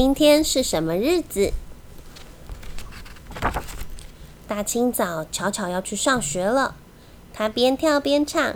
[0.00, 1.52] 今天是什么日子？
[4.46, 6.76] 大清早，巧巧要去上学了。
[7.34, 8.54] 她边跳边唱：“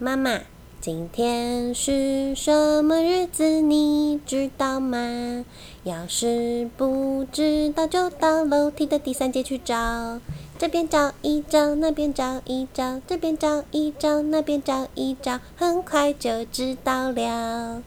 [0.00, 0.40] 妈妈，
[0.80, 3.60] 今天是什么日子？
[3.60, 5.44] 你知道吗？
[5.84, 10.18] 要是不知道，就到楼梯的第三节去找。
[10.58, 17.80] 这边找一找，那边找一找，这边找一找，那边找一找，很快就知道了。”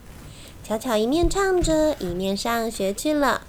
[0.68, 3.40] 巧巧一面唱着，一面上学去了。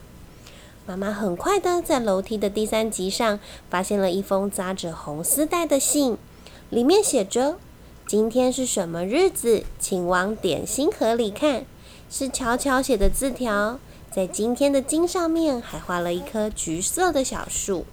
[0.86, 6.18] 妈妈很快的在楼梯的第三级上发现了一封扎着红丝带的信，
[6.70, 7.58] 里面写着
[8.08, 9.66] ：“今天是什么日子？
[9.78, 11.66] 请往点心盒里看。”
[12.10, 17.86] 是巧巧写的字条，在今天的金上面还画了一棵橘色的小树。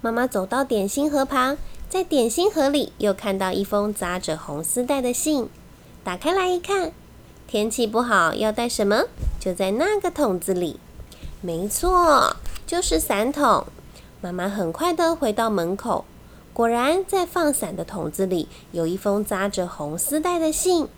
[0.00, 1.56] 妈妈走到点心盒旁，
[1.88, 5.48] 在点心盒里又看到一封扎着红丝带的信，
[6.02, 6.92] 打开来一看，
[7.48, 9.04] 天气不好要带什么？
[9.40, 10.78] 就在那个桶子里。
[11.40, 12.36] 没错，
[12.66, 13.64] 就是伞桶。
[14.20, 16.04] 妈妈很快的回到门口，
[16.52, 20.88] 果然在放伞的桶子里有一封扎着红丝带的信。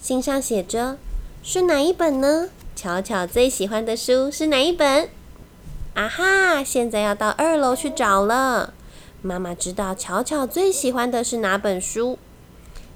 [0.00, 0.96] 信上写着
[1.44, 2.48] ：“是哪一本呢？
[2.74, 5.10] 巧巧最喜欢的书是哪一本？”
[5.92, 6.64] 啊哈！
[6.64, 8.72] 现在要到二楼去找了。
[9.20, 12.18] 妈妈知道巧巧最喜欢的是哪本书。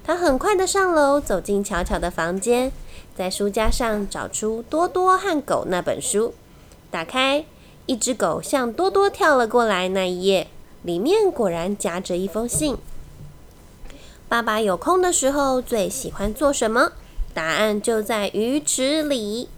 [0.03, 2.71] 他很快的上楼，走进巧巧的房间，
[3.15, 6.33] 在书架上找出《多多和狗》那本书。
[6.89, 7.45] 打开，
[7.85, 9.87] 一只狗向多多跳了过来。
[9.89, 10.47] 那一页
[10.81, 12.77] 里面果然夹着一封信。
[14.27, 16.93] 爸爸有空的时候最喜欢做什么？
[17.33, 19.49] 答案就在鱼池里。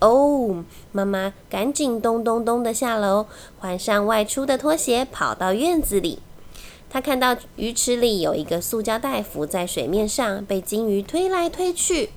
[0.00, 3.26] 哦，妈妈赶紧咚咚咚的下楼，
[3.58, 6.20] 换上外出的拖鞋，跑到院子里。
[6.90, 12.10] 他看到鱼池里有一个塑胶袋浮在水面上，被金鱼推来推去。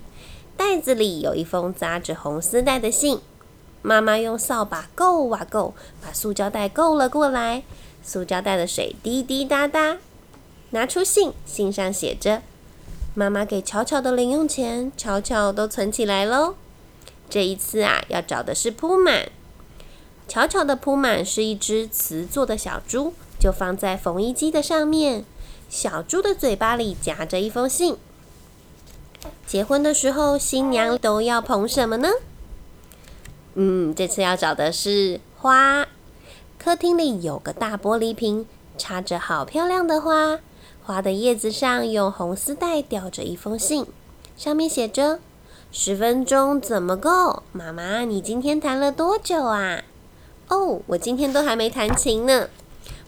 [0.56, 3.20] 袋子里有一封扎着红丝带的信。
[3.82, 7.64] 妈妈用扫把够啊够，把塑胶袋够了过来。
[8.04, 9.98] 塑胶袋的水滴滴答答。
[10.70, 12.42] 拿出信，信上写着
[13.14, 16.56] ：“妈妈给巧巧的零用钱，巧巧都存起来喽。
[17.30, 19.28] 这一次啊，要找的是铺满。
[20.28, 25.26] 巧巧的铺满是一只瓷做的小猪，就放在缝衣机的上面。
[25.68, 27.98] 小猪的嘴巴里夹着一封信。
[29.48, 32.10] 结婚的时候，新娘都要捧什么呢？”
[33.56, 35.88] 嗯，这次要找的是花。
[36.58, 38.46] 客厅里有个大玻璃瓶，
[38.78, 40.40] 插着好漂亮的花。
[40.84, 43.86] 花的叶子上用红丝带吊着一封信，
[44.38, 45.20] 上面写着
[45.72, 47.44] ：“十分钟怎么够？
[47.52, 49.84] 妈妈，你今天弹了多久啊？”
[50.50, 52.50] 哦，我今天都还没弹琴呢。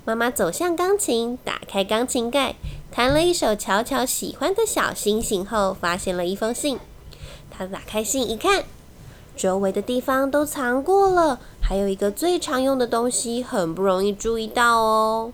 [0.05, 2.55] 妈妈走向钢琴，打开钢琴盖，
[2.91, 6.77] 弹了一首乔乔喜欢的小星星后，发现了一封信。
[7.49, 8.65] 她打开信一看。
[9.37, 15.31] 周围的地方都藏过了，还有一个最常用的东西，很不容易注意到哦。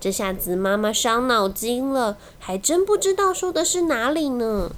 [0.00, 4.72] 这下子妈妈伤脑筋了，还真不知道说的是哪里呢。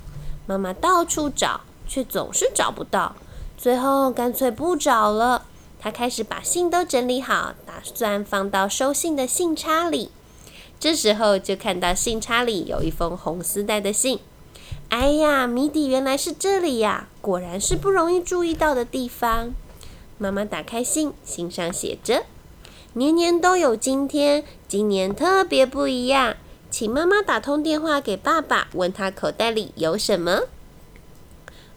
[0.46, 3.14] 妈妈到处找，却总是找不到，
[3.56, 5.46] 最后干脆不找了。
[5.82, 10.12] 他开始把信都整理好，打算放到收信的信插里。
[10.78, 14.20] 这时候就看到信插里有一封红丝带的信。
[14.90, 17.08] 哎呀，谜底原来是这里呀！
[17.20, 19.52] 果然是不容易注意到的地方。
[20.18, 22.26] 妈妈打开信，信上写着
[22.94, 26.36] ：“年年都有今天，今年特别不一样，
[26.70, 30.42] 请妈妈打通电话给爸爸，问他口袋里有什么。”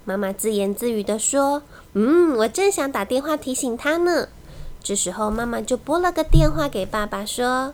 [0.06, 4.30] 妈妈自言自语地说：“嗯，我正想打电话提醒他呢。”
[4.84, 7.74] 这时候，妈妈就拨了个电话给爸爸说。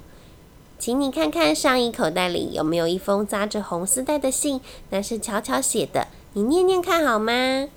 [0.80, 7.68] 请你看看上衣口袋里有没有一封扎着红丝带的信，那是巧巧写的，你念念看好吗？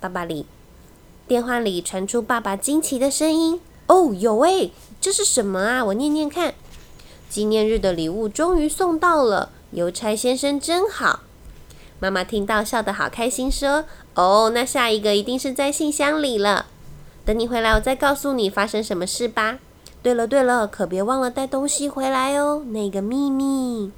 [0.00, 0.44] 爸爸里，
[1.26, 5.84] 电话里传出爸爸惊奇的声音：“哦，有诶，这是什么啊？
[5.84, 6.54] 我念念看。
[7.28, 11.20] 纪念日的礼物终于送到了，邮差先生真好。”
[12.02, 13.84] 妈妈听到笑得好开心，说
[14.20, 16.66] ：“哦，那下一个一定是在信箱里了。
[17.24, 19.58] 等你回来，我再告诉你发生什么事吧。”
[20.02, 23.92] 对了对了，可别忘了带东西回来哦，那个秘密。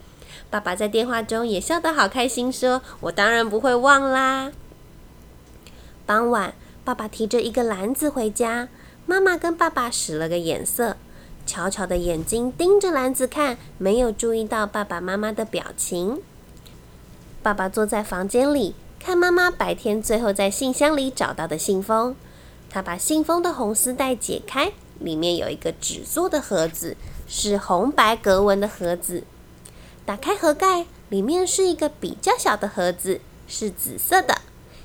[0.50, 4.50] 爸爸在电话中也笑得好开心，说：“我当然不会忘啦。”
[6.04, 6.54] 傍晚，
[6.84, 8.68] 爸爸提着一个篮子回家，
[9.06, 10.96] 妈妈跟爸爸使了个眼色，
[11.46, 16.20] 巧巧的眼睛盯着篮子看，没有注意到爸爸妈妈的表情。
[17.42, 22.14] 爸爸坐在房间里，看妈妈白天最后在信箱里找到的信封，
[22.70, 24.72] 他把信封的红丝带解开。
[25.00, 26.96] 里面有一个纸做的盒子，
[27.26, 29.24] 是红白格纹的盒子。
[30.06, 34.40] 打开盒盖，里面是一个比较小的盒子，是紫色的。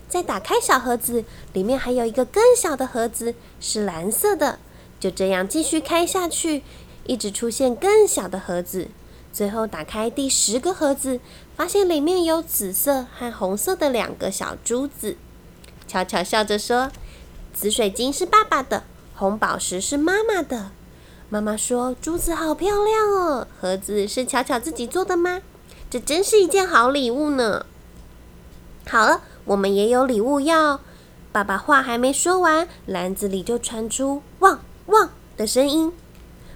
[0.09, 1.23] 再打开小盒子，
[1.53, 4.57] 里面还有一个更小的盒子，是蓝色的。
[4.99, 6.63] 就这样继续开下去，
[7.05, 8.87] 一直出现更小的盒子。
[9.37, 11.19] 最后打开第十个盒子，
[11.55, 15.15] 发现里面有紫色和红色的两个小珠子。
[15.87, 16.91] 巧巧笑着说
[17.53, 18.81] ：“紫水晶是爸爸的，
[19.13, 20.71] 红宝石是妈妈的。”
[21.29, 25.43] 妈妈说：“珠子好漂亮哦，盒子是巧巧自己做的吗？
[25.87, 27.67] 这真是一件好礼物呢。”
[28.89, 30.79] 好了，我们也有礼物要。
[31.31, 35.93] 爸爸话还没说完，篮子里就传出“汪汪”的声音。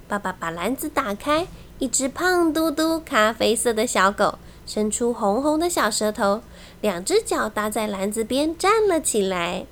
[0.08, 1.46] 爸爸把篮子打开。
[1.82, 4.38] 一只胖嘟嘟、咖啡色的小狗
[4.68, 6.42] 伸出红红的小舌头，
[6.80, 9.66] 两只脚搭在篮子边站了起来。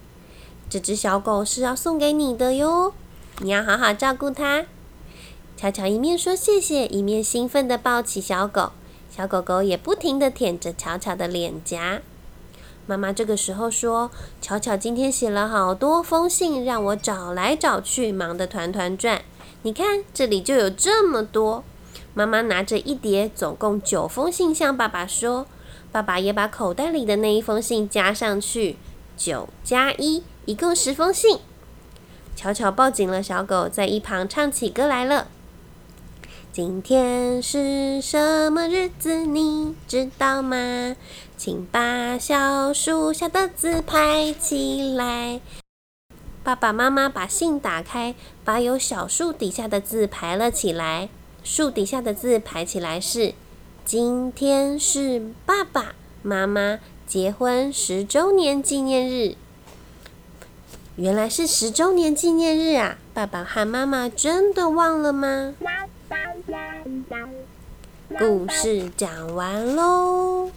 [0.68, 2.94] 这只小狗是要送给你的哟，
[3.42, 4.66] 你要好好照顾它。
[5.56, 8.72] 巧巧一面说谢谢，一面兴奋地抱起小狗。
[9.16, 12.02] 小狗狗也不停地舔着巧巧的脸颊。
[12.88, 14.10] 妈妈这个时候说
[14.42, 19.22] ：“巧巧今天写了好多封信，让我找来找去，忙得团团转。
[19.62, 21.64] 你看，这里就有这么多。”
[22.14, 25.48] 妈妈拿着一叠，总共九封信，向爸爸说。
[25.92, 28.78] 爸爸也把口袋里的那一封信加上去，
[29.18, 31.40] 九加一，一共十封信。
[32.36, 35.28] 巧巧抱紧了小狗，在一旁唱起歌来了。
[36.52, 40.96] 今天是什么日子，你知道吗？
[41.38, 45.42] 请把小树下的字排起来。
[46.44, 48.14] 爸爸妈妈把信打开，
[48.44, 51.10] 把有小树底下的字排了起来。
[51.52, 53.34] 树底下的字排起来是：
[53.84, 59.34] 今天是爸爸妈妈结婚十周年纪念日。
[60.96, 63.00] 原来是十周年纪念日啊！
[63.16, 65.56] 爸爸和妈妈真的忘了吗？
[68.20, 70.52] 故事讲完喽。